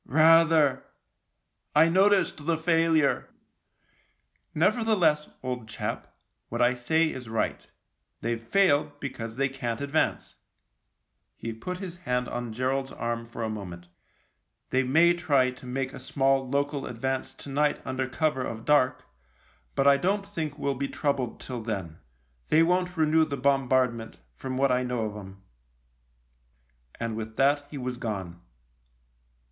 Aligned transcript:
"Rather— 0.05 0.83
I 1.75 1.87
noticed 1.87 2.47
the 2.47 2.57
failure."" 2.57 3.29
Nevertheless, 4.55 5.29
old 5.43 5.67
chap, 5.69 6.15
what 6.49 6.59
I 6.59 6.73
say 6.73 7.07
is 7.11 7.29
right. 7.29 7.67
They've 8.21 8.41
failed 8.41 8.99
because 8.99 9.35
they 9.35 9.47
can't 9.47 9.79
advance." 9.79 10.37
He 11.37 11.53
put 11.53 11.77
his 11.77 11.97
hand 11.97 12.27
on 12.29 12.51
Gerald's 12.51 12.91
arm 12.91 13.27
for 13.27 13.43
a 13.43 13.49
moment." 13.51 13.89
They 14.71 14.81
may 14.81 15.13
try 15.13 15.51
to 15.51 15.65
make 15.67 15.93
a 15.93 15.99
small 15.99 16.49
local 16.49 16.87
advance 16.87 17.35
to 17.35 17.49
night 17.49 17.79
under 17.85 18.07
cover 18.09 18.43
of 18.43 18.65
dark, 18.65 19.03
but 19.75 19.85
I 19.85 19.97
don't 19.97 20.25
think 20.25 20.57
we'll 20.57 20.73
be 20.73 20.87
troubled 20.87 21.39
till 21.39 21.61
then. 21.61 21.99
They 22.47 22.63
won't 22.63 22.97
renew 22.97 23.23
the 23.23 23.37
bombardment, 23.37 24.17
from 24.35 24.57
what 24.57 24.71
I 24.71 24.81
know 24.81 25.01
of 25.01 25.15
'em." 25.15 25.43
And 26.99 27.15
with 27.15 27.35
that 27.37 27.67
he 27.69 27.77
was 27.77 27.97
gone. 27.97 28.41